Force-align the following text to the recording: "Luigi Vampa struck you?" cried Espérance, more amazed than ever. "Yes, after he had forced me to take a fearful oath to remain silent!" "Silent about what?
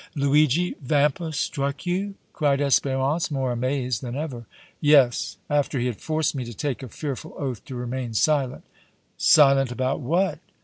"Luigi 0.15 0.73
Vampa 0.81 1.31
struck 1.31 1.85
you?" 1.85 2.15
cried 2.33 2.57
Espérance, 2.59 3.29
more 3.29 3.51
amazed 3.51 4.01
than 4.01 4.15
ever. 4.15 4.47
"Yes, 4.79 5.37
after 5.47 5.77
he 5.77 5.85
had 5.85 6.01
forced 6.01 6.33
me 6.33 6.43
to 6.43 6.55
take 6.55 6.81
a 6.81 6.87
fearful 6.87 7.35
oath 7.37 7.63
to 7.65 7.75
remain 7.75 8.15
silent!" 8.15 8.63
"Silent 9.19 9.71
about 9.71 9.99
what? 9.99 10.39